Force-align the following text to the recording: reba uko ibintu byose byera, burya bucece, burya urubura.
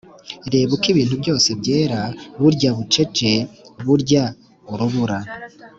reba 0.53 0.71
uko 0.75 0.85
ibintu 0.93 1.15
byose 1.21 1.49
byera, 1.59 1.99
burya 2.39 2.69
bucece, 2.77 3.31
burya 3.85 4.23
urubura. 4.71 5.17